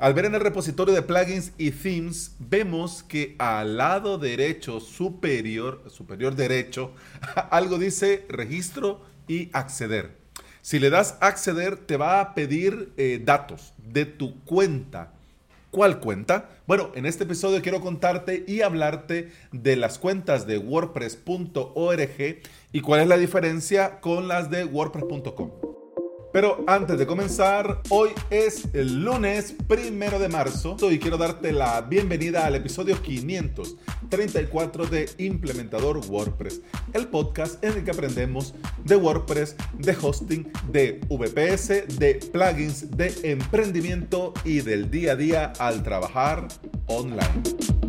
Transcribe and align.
Al 0.00 0.14
ver 0.14 0.24
en 0.24 0.34
el 0.34 0.40
repositorio 0.40 0.94
de 0.94 1.02
plugins 1.02 1.52
y 1.58 1.72
themes, 1.72 2.34
vemos 2.38 3.02
que 3.02 3.36
al 3.38 3.76
lado 3.76 4.16
derecho 4.16 4.80
superior, 4.80 5.82
superior 5.90 6.34
derecho, 6.34 6.92
algo 7.50 7.76
dice 7.78 8.24
registro 8.30 9.02
y 9.28 9.50
acceder. 9.52 10.16
Si 10.62 10.78
le 10.78 10.88
das 10.88 11.18
acceder, 11.20 11.76
te 11.76 11.98
va 11.98 12.20
a 12.20 12.34
pedir 12.34 12.94
eh, 12.96 13.20
datos 13.22 13.74
de 13.76 14.06
tu 14.06 14.42
cuenta. 14.44 15.12
¿Cuál 15.70 16.00
cuenta? 16.00 16.48
Bueno, 16.66 16.92
en 16.94 17.04
este 17.04 17.24
episodio 17.24 17.60
quiero 17.60 17.82
contarte 17.82 18.42
y 18.48 18.62
hablarte 18.62 19.30
de 19.52 19.76
las 19.76 19.98
cuentas 19.98 20.46
de 20.46 20.56
wordpress.org 20.56 22.40
y 22.72 22.80
cuál 22.80 23.02
es 23.02 23.06
la 23.06 23.18
diferencia 23.18 24.00
con 24.00 24.28
las 24.28 24.50
de 24.50 24.64
wordpress.com. 24.64 25.79
Pero 26.32 26.62
antes 26.68 26.96
de 26.96 27.06
comenzar, 27.06 27.80
hoy 27.88 28.10
es 28.30 28.68
el 28.72 29.02
lunes 29.02 29.54
primero 29.66 30.20
de 30.20 30.28
marzo 30.28 30.76
y 30.88 30.98
quiero 31.00 31.16
darte 31.16 31.50
la 31.50 31.80
bienvenida 31.80 32.46
al 32.46 32.54
episodio 32.54 33.02
534 33.02 34.86
de 34.86 35.08
Implementador 35.18 35.98
WordPress, 36.08 36.60
el 36.92 37.08
podcast 37.08 37.62
en 37.64 37.72
el 37.72 37.84
que 37.84 37.90
aprendemos 37.90 38.54
de 38.84 38.94
WordPress, 38.94 39.56
de 39.78 39.96
hosting, 40.00 40.52
de 40.70 41.00
VPS, 41.08 41.98
de 41.98 42.20
plugins, 42.32 42.96
de 42.96 43.12
emprendimiento 43.24 44.32
y 44.44 44.60
del 44.60 44.88
día 44.88 45.12
a 45.12 45.16
día 45.16 45.52
al 45.58 45.82
trabajar 45.82 46.46
online. 46.86 47.79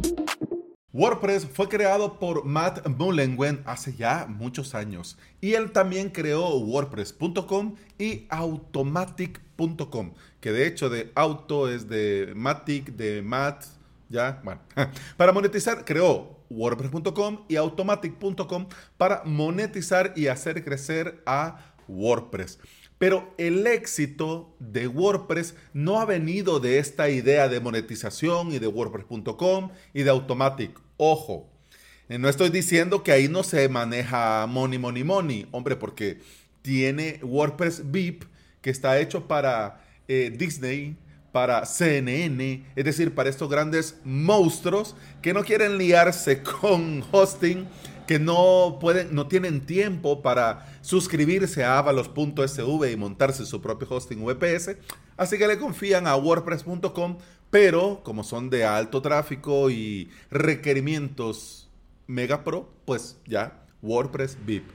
WordPress 0.93 1.47
fue 1.47 1.69
creado 1.69 2.19
por 2.19 2.43
Matt 2.43 2.85
Mullenweg 2.85 3.61
hace 3.65 3.95
ya 3.95 4.25
muchos 4.27 4.75
años 4.75 5.17
y 5.39 5.53
él 5.53 5.71
también 5.71 6.09
creó 6.09 6.57
WordPress.com 6.57 7.75
y 7.97 8.25
Automatic.com, 8.29 10.13
que 10.41 10.51
de 10.51 10.67
hecho 10.67 10.89
de 10.89 11.11
auto 11.15 11.69
es 11.69 11.87
de 11.87 12.33
Matic, 12.35 12.93
de 12.97 13.21
Matt, 13.21 13.63
ya, 14.09 14.41
bueno. 14.43 14.59
Para 15.17 15.31
monetizar 15.31 15.85
creó 15.85 16.41
WordPress.com 16.49 17.45
y 17.47 17.55
Automatic.com 17.55 18.67
para 18.97 19.23
monetizar 19.23 20.11
y 20.17 20.27
hacer 20.27 20.63
crecer 20.65 21.23
a 21.25 21.73
WordPress. 21.87 22.59
Pero 23.01 23.33
el 23.39 23.65
éxito 23.65 24.55
de 24.59 24.87
WordPress 24.87 25.55
no 25.73 25.99
ha 25.99 26.05
venido 26.05 26.59
de 26.59 26.77
esta 26.77 27.09
idea 27.09 27.49
de 27.49 27.59
monetización 27.59 28.51
y 28.51 28.59
de 28.59 28.67
WordPress.com 28.67 29.71
y 29.91 30.03
de 30.03 30.11
Automatic. 30.11 30.79
Ojo, 30.97 31.49
eh, 32.09 32.19
no 32.19 32.29
estoy 32.29 32.51
diciendo 32.51 33.01
que 33.01 33.11
ahí 33.11 33.27
no 33.27 33.41
se 33.41 33.67
maneja 33.69 34.45
money, 34.45 34.77
money, 34.77 35.03
money. 35.03 35.47
Hombre, 35.49 35.77
porque 35.77 36.19
tiene 36.61 37.19
WordPress 37.23 37.89
VIP 37.89 38.25
que 38.61 38.69
está 38.69 38.99
hecho 38.99 39.27
para 39.27 39.83
eh, 40.07 40.31
Disney, 40.37 40.95
para 41.31 41.65
CNN, 41.65 42.67
es 42.75 42.85
decir, 42.85 43.15
para 43.15 43.31
estos 43.31 43.49
grandes 43.49 43.95
monstruos 44.03 44.95
que 45.23 45.33
no 45.33 45.43
quieren 45.43 45.79
liarse 45.79 46.43
con 46.61 47.03
hosting 47.11 47.67
que 48.11 48.19
no 48.19 48.77
pueden, 48.81 49.15
no 49.15 49.27
tienen 49.27 49.61
tiempo 49.61 50.21
para 50.21 50.67
suscribirse 50.81 51.63
a 51.63 51.77
avalos.sv 51.77 52.91
y 52.91 52.97
montarse 52.97 53.45
su 53.45 53.61
propio 53.61 53.87
hosting 53.89 54.25
VPS, 54.25 54.75
así 55.15 55.37
que 55.37 55.47
le 55.47 55.57
confían 55.57 56.07
a 56.07 56.17
wordpress.com, 56.17 57.19
pero 57.49 58.01
como 58.03 58.25
son 58.25 58.49
de 58.49 58.65
alto 58.65 59.01
tráfico 59.01 59.69
y 59.69 60.09
requerimientos 60.29 61.69
mega 62.05 62.43
pro, 62.43 62.69
pues 62.83 63.17
ya 63.25 63.63
WordPress 63.81 64.37
VIP. 64.45 64.65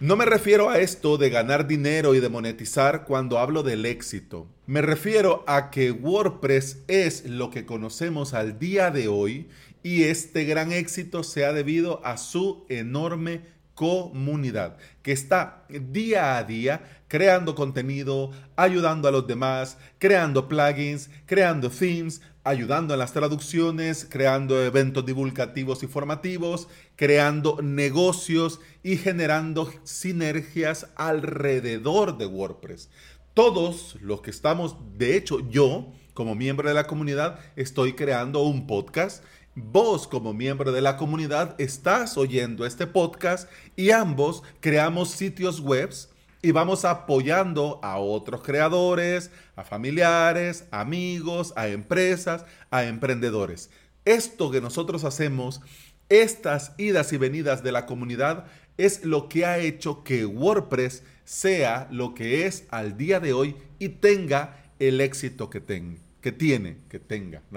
No 0.00 0.16
me 0.16 0.24
refiero 0.24 0.70
a 0.70 0.80
esto 0.80 1.18
de 1.18 1.30
ganar 1.30 1.68
dinero 1.68 2.16
y 2.16 2.20
de 2.20 2.28
monetizar 2.28 3.04
cuando 3.04 3.38
hablo 3.38 3.62
del 3.62 3.86
éxito. 3.86 4.48
Me 4.66 4.82
refiero 4.82 5.44
a 5.46 5.70
que 5.70 5.92
WordPress 5.92 6.78
es 6.88 7.26
lo 7.26 7.50
que 7.50 7.64
conocemos 7.64 8.34
al 8.34 8.58
día 8.58 8.90
de 8.90 9.06
hoy 9.06 9.46
y 9.84 10.04
este 10.04 10.44
gran 10.44 10.72
éxito 10.72 11.22
se 11.22 11.44
ha 11.44 11.52
debido 11.52 12.04
a 12.04 12.16
su 12.16 12.66
enorme 12.68 13.42
comunidad 13.74 14.78
que 15.02 15.12
está 15.12 15.64
día 15.68 16.38
a 16.38 16.44
día 16.44 17.04
creando 17.06 17.54
contenido, 17.54 18.32
ayudando 18.56 19.06
a 19.08 19.12
los 19.12 19.26
demás, 19.26 19.78
creando 19.98 20.48
plugins, 20.48 21.10
creando 21.26 21.70
themes, 21.70 22.22
ayudando 22.44 22.94
en 22.94 22.98
las 22.98 23.12
traducciones, 23.12 24.06
creando 24.08 24.60
eventos 24.62 25.04
divulgativos 25.04 25.82
y 25.82 25.86
formativos, 25.86 26.66
creando 26.96 27.60
negocios 27.62 28.60
y 28.82 28.96
generando 28.96 29.70
sinergias 29.84 30.88
alrededor 30.96 32.16
de 32.16 32.26
WordPress. 32.26 32.90
Todos 33.34 33.96
los 34.00 34.20
que 34.22 34.30
estamos, 34.30 34.76
de 34.96 35.16
hecho 35.16 35.38
yo, 35.50 35.92
como 36.14 36.34
miembro 36.34 36.68
de 36.68 36.74
la 36.74 36.86
comunidad, 36.86 37.38
estoy 37.54 37.92
creando 37.92 38.42
un 38.42 38.66
podcast 38.66 39.22
Vos 39.56 40.08
como 40.08 40.34
miembro 40.34 40.72
de 40.72 40.80
la 40.80 40.96
comunidad 40.96 41.54
estás 41.60 42.18
oyendo 42.18 42.66
este 42.66 42.88
podcast 42.88 43.48
y 43.76 43.92
ambos 43.92 44.42
creamos 44.58 45.10
sitios 45.10 45.60
webs 45.60 46.08
y 46.42 46.50
vamos 46.50 46.84
apoyando 46.84 47.78
a 47.84 47.98
otros 47.98 48.42
creadores, 48.42 49.30
a 49.54 49.62
familiares, 49.62 50.64
amigos, 50.72 51.52
a 51.54 51.68
empresas, 51.68 52.44
a 52.72 52.82
emprendedores. 52.82 53.70
Esto 54.04 54.50
que 54.50 54.60
nosotros 54.60 55.04
hacemos, 55.04 55.60
estas 56.08 56.72
idas 56.76 57.12
y 57.12 57.16
venidas 57.16 57.62
de 57.62 57.70
la 57.70 57.86
comunidad, 57.86 58.46
es 58.76 59.04
lo 59.04 59.28
que 59.28 59.46
ha 59.46 59.58
hecho 59.58 60.02
que 60.02 60.26
WordPress 60.26 61.04
sea 61.24 61.86
lo 61.92 62.12
que 62.14 62.46
es 62.46 62.64
al 62.70 62.96
día 62.96 63.20
de 63.20 63.34
hoy 63.34 63.54
y 63.78 63.90
tenga 63.90 64.64
el 64.80 65.00
éxito 65.00 65.48
que 65.48 65.60
tenga 65.60 66.03
que 66.24 66.32
tiene, 66.32 66.78
que 66.88 66.98
tenga. 66.98 67.42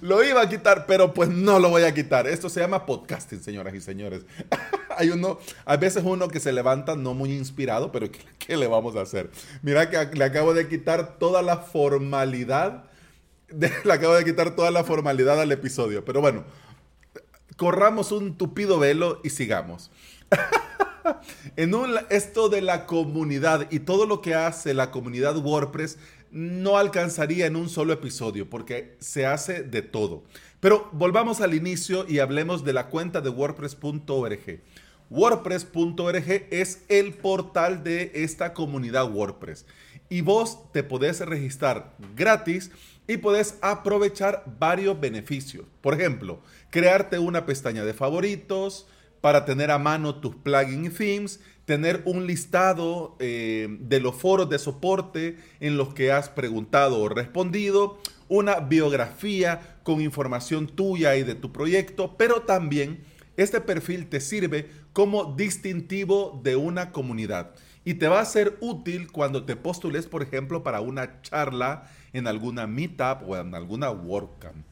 lo 0.00 0.24
iba 0.24 0.40
a 0.40 0.48
quitar, 0.48 0.86
pero 0.86 1.12
pues 1.12 1.28
no 1.28 1.58
lo 1.58 1.68
voy 1.68 1.82
a 1.82 1.92
quitar. 1.92 2.26
Esto 2.26 2.48
se 2.48 2.60
llama 2.60 2.86
podcasting, 2.86 3.42
señoras 3.42 3.74
y 3.74 3.82
señores. 3.82 4.24
Hay 4.96 5.10
uno, 5.10 5.38
a 5.66 5.76
veces 5.76 6.02
uno 6.06 6.28
que 6.28 6.40
se 6.40 6.54
levanta 6.54 6.96
no 6.96 7.12
muy 7.12 7.34
inspirado, 7.34 7.92
pero 7.92 8.08
¿qué, 8.38 8.56
le 8.56 8.66
vamos 8.66 8.96
a 8.96 9.02
hacer? 9.02 9.30
Mira 9.60 9.90
que 9.90 10.16
le 10.16 10.24
acabo 10.24 10.54
de 10.54 10.68
quitar 10.68 11.18
toda 11.18 11.42
la 11.42 11.58
formalidad, 11.58 12.84
le 13.50 13.92
acabo 13.92 14.14
de 14.14 14.24
quitar 14.24 14.56
toda 14.56 14.70
la 14.70 14.82
formalidad 14.82 15.38
al 15.38 15.52
episodio. 15.52 16.02
Pero 16.02 16.22
bueno, 16.22 16.44
corramos 17.58 18.10
un 18.10 18.38
tupido 18.38 18.78
velo 18.78 19.20
y 19.22 19.28
sigamos. 19.28 19.90
en 21.56 21.74
esto 22.10 22.48
de 22.48 22.62
la 22.62 22.86
comunidad 22.86 23.70
y 23.70 23.80
todo 23.80 24.06
lo 24.06 24.22
que 24.22 24.34
hace 24.34 24.74
la 24.74 24.90
comunidad 24.90 25.36
WordPress 25.36 25.98
no 26.30 26.78
alcanzaría 26.78 27.46
en 27.46 27.56
un 27.56 27.68
solo 27.68 27.92
episodio 27.92 28.48
porque 28.48 28.96
se 28.98 29.26
hace 29.26 29.62
de 29.62 29.82
todo. 29.82 30.24
Pero 30.60 30.88
volvamos 30.92 31.40
al 31.40 31.54
inicio 31.54 32.06
y 32.08 32.18
hablemos 32.18 32.64
de 32.64 32.72
la 32.72 32.88
cuenta 32.88 33.20
de 33.20 33.30
wordpress.org. 33.30 34.60
WordPress.org 35.08 36.46
es 36.50 36.82
el 36.88 37.14
portal 37.14 37.84
de 37.84 38.10
esta 38.14 38.52
comunidad 38.54 39.10
WordPress 39.12 39.64
y 40.08 40.20
vos 40.20 40.72
te 40.72 40.82
podés 40.82 41.20
registrar 41.20 41.94
gratis 42.16 42.70
y 43.06 43.18
podés 43.18 43.56
aprovechar 43.60 44.44
varios 44.58 44.98
beneficios. 44.98 45.64
Por 45.80 45.94
ejemplo, 45.94 46.40
crearte 46.70 47.18
una 47.18 47.46
pestaña 47.46 47.84
de 47.84 47.94
favoritos 47.94 48.86
para 49.26 49.44
tener 49.44 49.72
a 49.72 49.78
mano 49.80 50.20
tus 50.20 50.36
plugins 50.36 50.86
y 50.86 50.90
themes 50.90 51.40
tener 51.64 52.00
un 52.04 52.28
listado 52.28 53.16
eh, 53.18 53.66
de 53.80 53.98
los 53.98 54.14
foros 54.14 54.48
de 54.48 54.56
soporte 54.56 55.36
en 55.58 55.76
los 55.76 55.92
que 55.94 56.12
has 56.12 56.28
preguntado 56.28 57.00
o 57.00 57.08
respondido, 57.08 57.98
una 58.28 58.60
biografía 58.60 59.78
con 59.82 60.00
información 60.00 60.68
tuya 60.68 61.16
y 61.16 61.24
de 61.24 61.34
tu 61.34 61.50
proyecto, 61.50 62.16
pero 62.16 62.42
también 62.42 63.00
este 63.36 63.60
perfil 63.60 64.06
te 64.06 64.20
sirve 64.20 64.70
como 64.92 65.34
distintivo 65.34 66.40
de 66.44 66.54
una 66.54 66.92
comunidad 66.92 67.50
y 67.84 67.94
te 67.94 68.06
va 68.06 68.20
a 68.20 68.24
ser 68.26 68.56
útil 68.60 69.10
cuando 69.10 69.44
te 69.44 69.56
postules, 69.56 70.06
por 70.06 70.22
ejemplo, 70.22 70.62
para 70.62 70.80
una 70.80 71.20
charla 71.22 71.90
en 72.12 72.28
alguna 72.28 72.68
meetup 72.68 73.28
o 73.28 73.36
en 73.36 73.56
alguna 73.56 73.90
WordCamp. 73.90 74.64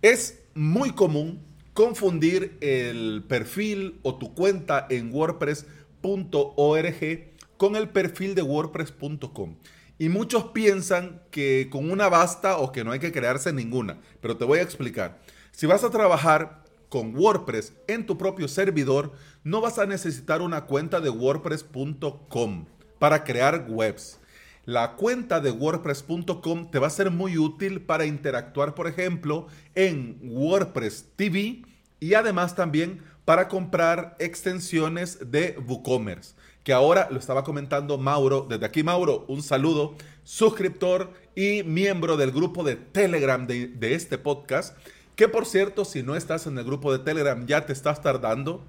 Es 0.00 0.44
muy 0.54 0.92
común 0.92 1.55
confundir 1.76 2.56
el 2.62 3.22
perfil 3.28 4.00
o 4.02 4.16
tu 4.16 4.34
cuenta 4.34 4.86
en 4.88 5.12
WordPress 5.12 5.66
.org 6.00 7.34
con 7.58 7.76
el 7.76 7.88
perfil 7.90 8.34
de 8.34 8.40
wordpress.com. 8.40 9.56
Y 9.98 10.08
muchos 10.08 10.44
piensan 10.46 11.22
que 11.30 11.68
con 11.70 11.90
una 11.90 12.08
basta 12.08 12.56
o 12.56 12.72
que 12.72 12.82
no 12.82 12.92
hay 12.92 12.98
que 12.98 13.12
crearse 13.12 13.52
ninguna, 13.52 14.00
pero 14.22 14.38
te 14.38 14.46
voy 14.46 14.60
a 14.60 14.62
explicar. 14.62 15.20
Si 15.52 15.66
vas 15.66 15.84
a 15.84 15.90
trabajar 15.90 16.64
con 16.88 17.14
WordPress 17.14 17.74
en 17.88 18.06
tu 18.06 18.16
propio 18.16 18.48
servidor, 18.48 19.12
no 19.44 19.60
vas 19.60 19.78
a 19.78 19.84
necesitar 19.84 20.40
una 20.40 20.64
cuenta 20.64 21.02
de 21.02 21.10
wordpress.com 21.10 22.64
para 22.98 23.22
crear 23.22 23.66
webs. 23.68 24.18
La 24.66 24.96
cuenta 24.96 25.38
de 25.38 25.52
wordpress.com 25.52 26.72
te 26.72 26.80
va 26.80 26.88
a 26.88 26.90
ser 26.90 27.12
muy 27.12 27.38
útil 27.38 27.82
para 27.82 28.04
interactuar, 28.04 28.74
por 28.74 28.88
ejemplo, 28.88 29.46
en 29.76 30.18
WordPress 30.22 31.10
TV 31.14 31.62
y 32.00 32.14
además 32.14 32.56
también 32.56 33.00
para 33.24 33.46
comprar 33.46 34.16
extensiones 34.18 35.30
de 35.30 35.56
WooCommerce, 35.64 36.34
que 36.64 36.72
ahora 36.72 37.06
lo 37.12 37.18
estaba 37.20 37.44
comentando 37.44 37.96
Mauro. 37.96 38.44
Desde 38.48 38.66
aquí, 38.66 38.82
Mauro, 38.82 39.24
un 39.28 39.40
saludo, 39.40 39.94
suscriptor 40.24 41.12
y 41.36 41.62
miembro 41.62 42.16
del 42.16 42.32
grupo 42.32 42.64
de 42.64 42.74
Telegram 42.74 43.46
de, 43.46 43.68
de 43.68 43.94
este 43.94 44.18
podcast. 44.18 44.76
Que 45.14 45.28
por 45.28 45.46
cierto, 45.46 45.84
si 45.84 46.02
no 46.02 46.16
estás 46.16 46.48
en 46.48 46.58
el 46.58 46.64
grupo 46.64 46.92
de 46.92 47.04
Telegram, 47.04 47.46
ya 47.46 47.66
te 47.66 47.72
estás 47.72 48.02
tardando. 48.02 48.64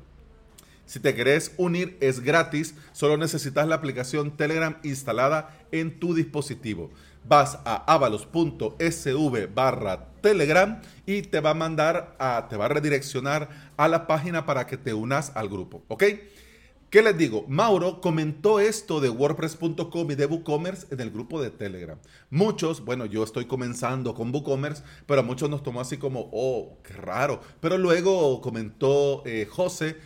Si 0.87 1.01
te 1.01 1.13
querés 1.13 1.53
unir, 1.57 1.97
es 1.99 2.21
gratis. 2.21 2.73
Solo 2.93 3.17
necesitas 3.17 3.67
la 3.67 3.75
aplicación 3.75 4.35
Telegram 4.35 4.77
instalada 4.83 5.55
en 5.71 5.99
tu 5.99 6.15
dispositivo. 6.15 6.89
Vas 7.25 7.59
a 7.65 7.83
avalos.sv 7.93 9.47
barra 9.53 10.07
Telegram 10.21 10.81
y 11.05 11.23
te 11.23 11.41
va 11.41 11.49
a 11.49 11.55
mandar 11.55 12.15
a, 12.19 12.47
te 12.49 12.55
va 12.55 12.65
a 12.65 12.69
redireccionar 12.69 13.49
a 13.75 13.89
la 13.89 14.07
página 14.07 14.45
para 14.45 14.65
que 14.65 14.77
te 14.77 14.93
unas 14.93 15.35
al 15.35 15.49
grupo. 15.49 15.83
¿Ok? 15.89 16.03
¿Qué 16.89 17.01
les 17.01 17.17
digo? 17.17 17.43
Mauro 17.49 17.99
comentó 17.99 18.61
esto 18.61 19.01
de 19.01 19.09
WordPress.com 19.09 20.09
y 20.09 20.15
de 20.15 20.25
WooCommerce 20.25 20.87
en 20.91 21.01
el 21.01 21.11
grupo 21.11 21.41
de 21.41 21.49
Telegram. 21.49 21.99
Muchos, 22.29 22.85
bueno, 22.85 23.05
yo 23.05 23.25
estoy 23.25 23.43
comenzando 23.43 24.13
con 24.13 24.33
WooCommerce, 24.33 24.83
pero 25.05 25.19
a 25.19 25.23
muchos 25.23 25.49
nos 25.49 25.63
tomó 25.63 25.81
así 25.81 25.97
como, 25.97 26.29
oh, 26.31 26.77
qué 26.83 26.93
raro. 26.93 27.41
Pero 27.59 27.77
luego 27.77 28.39
comentó 28.39 29.21
eh, 29.25 29.45
José, 29.51 29.97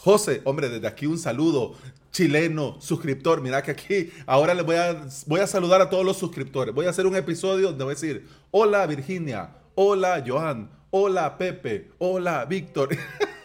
José, 0.00 0.42
hombre, 0.44 0.68
desde 0.68 0.86
aquí 0.86 1.06
un 1.06 1.18
saludo, 1.18 1.74
chileno, 2.12 2.76
suscriptor. 2.80 3.40
Mira 3.40 3.62
que 3.64 3.72
aquí 3.72 4.12
ahora 4.26 4.54
les 4.54 4.64
voy 4.64 4.76
a, 4.76 5.08
voy 5.26 5.40
a 5.40 5.46
saludar 5.48 5.80
a 5.80 5.90
todos 5.90 6.04
los 6.04 6.16
suscriptores. 6.16 6.72
Voy 6.72 6.86
a 6.86 6.90
hacer 6.90 7.04
un 7.04 7.16
episodio 7.16 7.70
donde 7.70 7.82
voy 7.82 7.90
a 7.90 7.94
decir, 7.96 8.28
hola 8.52 8.86
Virginia, 8.86 9.56
hola 9.74 10.22
Johan, 10.24 10.70
hola 10.90 11.36
Pepe, 11.36 11.90
hola 11.98 12.44
Víctor. 12.44 12.90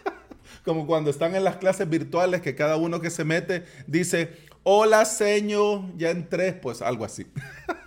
como 0.63 0.85
cuando 0.85 1.09
están 1.09 1.35
en 1.35 1.43
las 1.43 1.57
clases 1.57 1.89
virtuales 1.89 2.41
que 2.41 2.53
cada 2.53 2.77
uno 2.77 3.01
que 3.01 3.09
se 3.09 3.23
mete 3.23 3.65
dice, 3.87 4.37
hola 4.61 5.05
señor, 5.05 5.81
ya 5.97 6.11
entré, 6.11 6.53
pues 6.53 6.83
algo 6.83 7.03
así. 7.03 7.25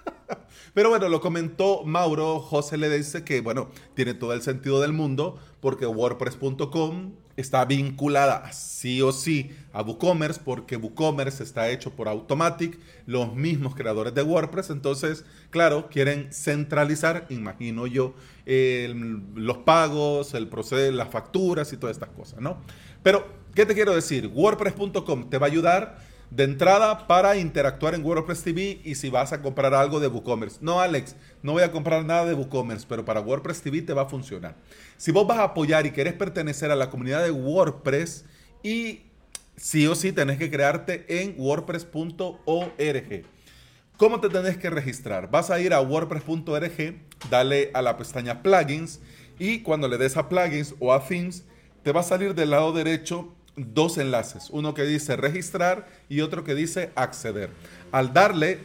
Pero 0.77 0.91
bueno, 0.91 1.09
lo 1.09 1.23
comentó 1.23 1.85
Mauro, 1.85 2.39
José 2.39 2.77
le 2.77 2.95
dice 2.95 3.25
que, 3.25 3.41
bueno, 3.41 3.71
tiene 3.95 4.13
todo 4.13 4.35
el 4.35 4.43
sentido 4.43 4.83
del 4.83 4.93
mundo 4.93 5.39
porque 5.61 5.87
WordPress.com 5.87 7.13
está 7.39 7.65
vinculada 7.65 8.53
sí 8.53 9.01
o 9.01 9.11
sí 9.11 9.53
a 9.73 9.81
WooCommerce 9.81 10.43
porque 10.45 10.77
WooCommerce 10.77 11.43
está 11.45 11.71
hecho 11.71 11.93
por 11.93 12.09
Automatic, 12.09 12.79
los 13.07 13.35
mismos 13.35 13.75
creadores 13.75 14.13
de 14.13 14.23
WordPress. 14.23 14.69
Entonces, 14.69 15.25
claro, 15.49 15.89
quieren 15.89 16.31
centralizar, 16.31 17.25
imagino 17.31 17.87
yo, 17.87 18.13
los 18.45 19.57
pagos, 19.65 20.35
el 20.35 20.47
proceso, 20.47 20.93
las 20.93 21.09
facturas 21.09 21.73
y 21.73 21.79
todas 21.79 21.97
estas 21.97 22.11
cosas, 22.11 22.43
¿no? 22.43 22.59
Pero, 23.03 23.27
¿qué 23.55 23.65
te 23.65 23.73
quiero 23.73 23.95
decir? 23.95 24.27
WordPress.com 24.27 25.31
te 25.31 25.39
va 25.39 25.47
a 25.47 25.49
ayudar 25.49 26.16
de 26.31 26.45
entrada 26.45 27.07
para 27.07 27.37
interactuar 27.37 27.95
en 27.95 28.05
WordPress 28.05 28.43
TV 28.43 28.81
y 28.85 28.97
si 28.97 29.11
vas 29.11 29.33
a 29.33 29.43
comprar 29.43 29.75
algo 29.75 30.01
de 30.01 30.09
WooCommerce. 30.09 30.59
No, 30.61 30.81
Alex, 30.81 31.17
no 31.43 31.53
voy 31.53 31.63
a 31.63 31.71
comprar 31.71 32.05
nada 32.05 32.25
de 32.25 32.35
WooCommerce, 32.35 32.87
pero 32.89 33.05
para 33.05 33.21
WordPress 33.21 33.63
TV 33.63 33.83
te 33.83 33.93
va 33.93 34.03
a 34.03 34.07
funcionar. 34.07 34.57
Si 34.97 35.13
vos 35.13 35.27
vas 35.27 35.39
a 35.39 35.45
apoyar 35.45 35.87
y 35.87 35.93
querés 35.93 36.15
pertenecer 36.15 36.71
a 36.71 36.77
la 36.77 36.91
comunidad 36.91 37.23
de 37.23 37.31
WordPress 37.31 38.25
y 38.63 39.03
sí 39.57 39.87
o 39.87 39.95
sí 39.95 40.13
tenés 40.13 40.39
que 40.39 40.51
crearte 40.51 41.23
en 41.23 41.35
wordpress.org. 41.39 43.25
¿Cómo 43.97 44.21
te 44.21 44.29
tenés 44.29 44.59
que 44.59 44.69
registrar? 44.69 45.31
Vas 45.31 45.51
a 45.51 45.59
ir 45.59 45.73
a 45.73 45.81
wordpress.org, 45.81 46.97
dale 47.31 47.71
a 47.73 47.81
la 47.81 47.97
pestaña 47.97 48.43
plugins 48.43 49.01
y 49.39 49.61
cuando 49.61 49.89
le 49.89 49.97
des 49.97 50.17
a 50.17 50.29
plugins 50.29 50.75
o 50.81 50.93
a 50.93 51.07
themes, 51.07 51.45
te 51.83 51.93
va 51.93 52.01
a 52.01 52.05
salir 52.05 52.35
del 52.35 52.51
lado 52.51 52.73
derecho 52.73 53.33
dos 53.57 53.99
enlaces, 53.99 54.49
uno 54.51 54.75
que 54.75 54.83
dice 54.83 55.17
registrar 55.17 55.89
y 56.09 56.21
otro 56.21 56.45
que 56.45 56.55
dice 56.55 56.91
acceder. 56.95 57.51
Al 57.91 58.13
darle, 58.13 58.59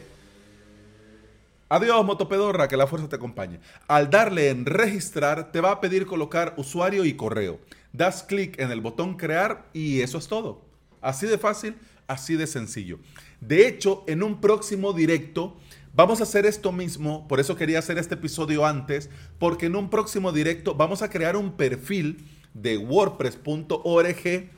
adiós 1.68 2.04
motopedorra, 2.04 2.68
que 2.68 2.76
la 2.76 2.86
fuerza 2.86 3.08
te 3.08 3.16
acompañe. 3.16 3.58
Al 3.88 4.10
darle 4.10 4.50
en 4.50 4.66
registrar, 4.66 5.50
te 5.50 5.60
va 5.60 5.72
a 5.72 5.80
pedir 5.80 6.06
colocar 6.06 6.54
usuario 6.56 7.04
y 7.04 7.14
correo. 7.14 7.58
Das 7.92 8.22
clic 8.22 8.58
en 8.58 8.70
el 8.70 8.80
botón 8.80 9.16
crear 9.16 9.66
y 9.72 10.00
eso 10.00 10.18
es 10.18 10.28
todo. 10.28 10.62
Así 11.00 11.26
de 11.26 11.38
fácil, 11.38 11.74
así 12.06 12.36
de 12.36 12.46
sencillo. 12.46 12.98
De 13.40 13.66
hecho, 13.66 14.04
en 14.06 14.22
un 14.22 14.40
próximo 14.40 14.92
directo 14.92 15.56
vamos 15.94 16.20
a 16.20 16.22
hacer 16.24 16.46
esto 16.46 16.72
mismo, 16.72 17.26
por 17.28 17.40
eso 17.40 17.56
quería 17.56 17.78
hacer 17.78 17.98
este 17.98 18.14
episodio 18.14 18.64
antes, 18.64 19.10
porque 19.38 19.66
en 19.66 19.76
un 19.76 19.90
próximo 19.90 20.32
directo 20.32 20.74
vamos 20.74 21.02
a 21.02 21.10
crear 21.10 21.36
un 21.36 21.52
perfil 21.52 22.24
de 22.54 22.78
wordpress.org 22.78 24.50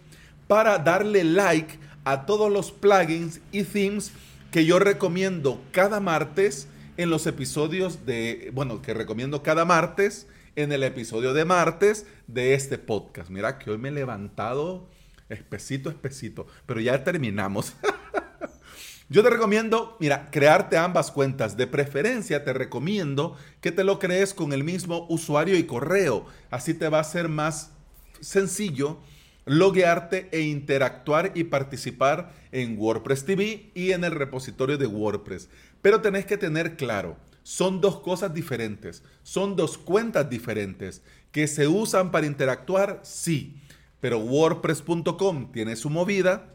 para 0.46 0.78
darle 0.78 1.24
like 1.24 1.78
a 2.04 2.26
todos 2.26 2.52
los 2.52 2.70
plugins 2.70 3.40
y 3.52 3.62
themes 3.64 4.12
que 4.50 4.64
yo 4.64 4.78
recomiendo 4.78 5.60
cada 5.72 6.00
martes 6.00 6.68
en 6.96 7.10
los 7.10 7.26
episodios 7.26 8.06
de, 8.06 8.50
bueno, 8.54 8.82
que 8.82 8.94
recomiendo 8.94 9.42
cada 9.42 9.64
martes 9.64 10.28
en 10.56 10.70
el 10.72 10.84
episodio 10.84 11.34
de 11.34 11.44
martes 11.44 12.06
de 12.28 12.54
este 12.54 12.78
podcast. 12.78 13.30
Mira 13.30 13.58
que 13.58 13.70
hoy 13.70 13.78
me 13.78 13.88
he 13.88 13.92
levantado 13.92 14.88
espesito, 15.28 15.90
espesito, 15.90 16.46
pero 16.66 16.80
ya 16.80 17.02
terminamos. 17.02 17.74
Yo 19.08 19.22
te 19.22 19.30
recomiendo, 19.30 19.96
mira, 20.00 20.30
crearte 20.30 20.78
ambas 20.78 21.10
cuentas. 21.10 21.56
De 21.56 21.66
preferencia 21.66 22.42
te 22.42 22.52
recomiendo 22.52 23.36
que 23.60 23.70
te 23.70 23.84
lo 23.84 23.98
crees 23.98 24.32
con 24.32 24.52
el 24.52 24.64
mismo 24.64 25.06
usuario 25.08 25.58
y 25.58 25.64
correo. 25.64 26.26
Así 26.50 26.72
te 26.74 26.88
va 26.88 27.00
a 27.00 27.04
ser 27.04 27.28
más 27.28 27.70
sencillo 28.20 28.98
loguearte 29.46 30.28
e 30.32 30.42
interactuar 30.42 31.32
y 31.34 31.44
participar 31.44 32.32
en 32.52 32.78
WordPress 32.78 33.24
TV 33.24 33.70
y 33.74 33.92
en 33.92 34.04
el 34.04 34.12
repositorio 34.12 34.78
de 34.78 34.86
WordPress. 34.86 35.48
Pero 35.82 36.00
tenés 36.00 36.24
que 36.24 36.36
tener 36.36 36.76
claro, 36.76 37.16
son 37.42 37.80
dos 37.80 38.00
cosas 38.00 38.32
diferentes, 38.32 39.02
son 39.22 39.56
dos 39.56 39.76
cuentas 39.76 40.30
diferentes 40.30 41.02
que 41.30 41.46
se 41.46 41.68
usan 41.68 42.10
para 42.10 42.26
interactuar, 42.26 43.00
sí, 43.02 43.60
pero 44.00 44.18
WordPress.com 44.18 45.52
tiene 45.52 45.76
su 45.76 45.90
movida 45.90 46.54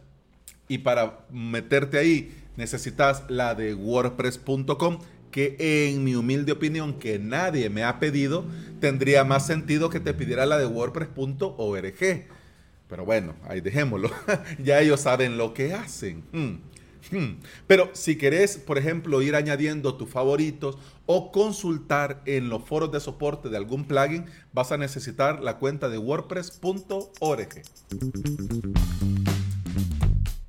y 0.67 0.79
para 0.79 1.25
meterte 1.31 1.97
ahí 1.97 2.35
necesitas 2.57 3.23
la 3.29 3.55
de 3.55 3.73
WordPress.com 3.73 4.99
que 5.31 5.55
en 5.59 6.03
mi 6.03 6.15
humilde 6.15 6.53
opinión, 6.53 6.93
que 6.93 7.19
nadie 7.19 7.69
me 7.69 7.83
ha 7.83 7.99
pedido, 7.99 8.45
tendría 8.79 9.23
más 9.23 9.45
sentido 9.45 9.89
que 9.89 9.99
te 9.99 10.13
pidiera 10.15 10.47
la 10.47 10.57
de 10.57 10.65
WordPress.org 10.65 12.38
pero 12.89 13.05
bueno, 13.05 13.35
ahí 13.47 13.61
dejémoslo. 13.61 14.09
ya 14.63 14.81
ellos 14.81 15.01
saben 15.01 15.37
lo 15.37 15.53
que 15.53 15.73
hacen. 15.73 16.23
Hmm, 16.33 17.15
hmm. 17.15 17.39
Pero 17.67 17.91
si 17.93 18.17
querés, 18.17 18.57
por 18.57 18.77
ejemplo, 18.77 19.21
ir 19.21 19.35
añadiendo 19.35 19.95
tus 19.95 20.09
favoritos 20.09 20.77
o 21.05 21.31
consultar 21.31 22.21
en 22.25 22.49
los 22.49 22.63
foros 22.63 22.91
de 22.91 22.99
soporte 22.99 23.49
de 23.49 23.57
algún 23.57 23.85
plugin, 23.85 24.25
vas 24.51 24.71
a 24.71 24.77
necesitar 24.77 25.41
la 25.41 25.57
cuenta 25.57 25.87
de 25.87 25.99
wordpress.org. 25.99 27.61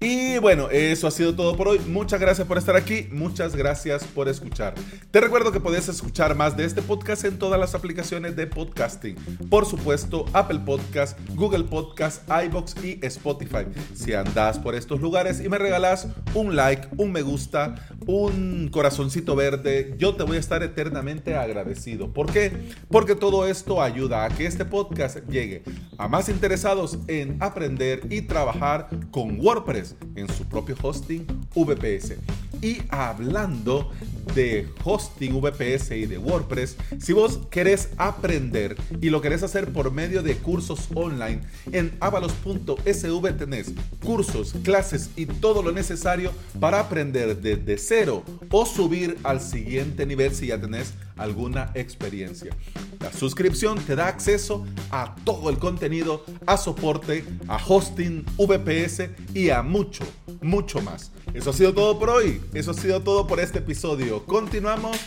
Y 0.03 0.39
bueno, 0.39 0.71
eso 0.71 1.07
ha 1.07 1.11
sido 1.11 1.35
todo 1.35 1.55
por 1.59 1.69
hoy. 1.69 1.79
Muchas 1.81 2.19
gracias 2.19 2.49
por 2.49 2.57
estar 2.57 2.75
aquí. 2.75 3.07
Muchas 3.13 3.55
gracias 3.55 4.03
por 4.03 4.31
escuchar. 4.31 4.73
Te 5.11 5.21
recuerdo 5.21 5.53
que 5.53 5.61
puedes 5.61 5.91
escuchar 5.91 6.35
más 6.35 6.57
de 6.57 6.65
este 6.65 6.81
podcast 6.81 7.27
en 7.27 7.39
todas 7.39 7.61
las 7.61 7.75
aplicaciones 7.75 8.35
de 8.35 8.47
podcasting. 8.47 9.17
Por 9.51 9.67
supuesto, 9.67 10.25
Apple 10.33 10.61
Podcast, 10.65 11.19
Google 11.35 11.65
Podcast, 11.65 12.23
iBox 12.47 12.83
y 12.83 12.99
Spotify. 13.03 13.67
Si 13.93 14.15
andas 14.15 14.59
por 14.59 14.75
estos 14.75 15.03
lugares 15.03 15.39
y 15.39 15.51
me 15.51 15.59
regalas 15.59 16.09
un 16.33 16.57
like, 16.57 16.89
un 16.97 17.13
me 17.13 17.21
gusta, 17.21 17.75
un 18.11 18.69
corazoncito 18.69 19.37
verde, 19.37 19.95
yo 19.97 20.15
te 20.15 20.25
voy 20.25 20.37
a 20.37 20.41
estar 20.41 20.63
eternamente 20.63 21.37
agradecido. 21.37 22.13
¿Por 22.13 22.33
qué? 22.33 22.53
Porque 22.89 23.15
todo 23.15 23.47
esto 23.47 23.83
ayuda 23.83 24.25
a 24.25 24.29
que 24.29 24.47
este 24.47 24.65
podcast 24.65 25.19
llegue 25.29 25.63
a 25.97 26.09
más 26.09 26.29
interesados 26.29 26.99
en 27.07 27.37
aprender 27.41 28.03
y 28.11 28.23
trabajar 28.23 28.89
con 29.11 29.39
WordPress 29.39 29.97
en 30.17 30.29
su 30.29 30.45
propio 30.45 30.77
hosting 30.83 31.27
VPS. 31.55 32.17
Y 32.63 32.83
hablando 32.91 33.91
de 34.35 34.69
hosting 34.85 35.41
VPS 35.41 35.93
y 35.93 36.07
de 36.07 36.19
WordPress, 36.19 36.77
si 36.99 37.13
vos 37.13 37.41
querés 37.51 37.91
aprender 37.97 38.77
y 39.01 39.11
lo 39.11 39.21
querés 39.21 39.43
hacer 39.43 39.73
por 39.73 39.91
medio 39.91 40.23
de 40.23 40.37
cursos 40.37 40.89
online, 40.95 41.41
en 41.73 41.97
avalos.sv 42.01 43.33
tenés 43.33 43.73
cursos, 44.05 44.55
clases 44.63 45.11
y 45.17 45.27
todo 45.27 45.63
lo 45.63 45.73
necesario 45.73 46.33
para 46.59 46.81
aprender 46.81 47.41
desde 47.41 47.79
cero 47.79 48.25
o 48.51 48.67
subir 48.67 49.17
al 49.25 49.41
siguiente 49.41 50.07
nivel 50.07 50.35
si 50.35 50.49
ya 50.49 50.61
tenés 50.61 50.95
alguna 51.17 51.71
experiencia. 51.75 52.57
La 53.01 53.13
suscripción 53.13 53.79
te 53.79 53.97
da 53.97 54.09
acceso 54.09 54.67
a 54.91 55.15
todo 55.25 55.51
el 55.51 55.59
contenido, 55.59 56.25
a 56.47 56.57
soporte, 56.57 57.25
a 57.49 57.57
hosting, 57.57 58.25
VPS 58.37 59.11
y 59.35 59.51
a 59.51 59.63
mucho, 59.63 60.05
mucho 60.41 60.81
más. 60.81 61.13
Eso 61.35 61.51
ha 61.51 61.53
sido 61.53 61.73
todo 61.75 61.99
por 61.99 62.11
hoy. 62.11 62.41
Eso 62.55 62.73
ha 62.73 62.75
sido 62.75 63.01
todo 63.03 63.27
por 63.27 63.41
este 63.41 63.59
episodio. 63.59 64.25
Continuamos 64.27 64.99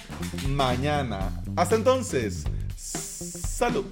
mañana. 0.49 1.43
Hasta 1.55 1.75
entonces, 1.75 2.45
salud. 2.75 3.85